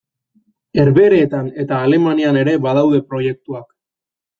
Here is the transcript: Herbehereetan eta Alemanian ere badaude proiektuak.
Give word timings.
Herbehereetan 0.83 1.53
eta 1.65 1.83
Alemanian 1.91 2.43
ere 2.45 2.59
badaude 2.67 3.07
proiektuak. 3.15 3.73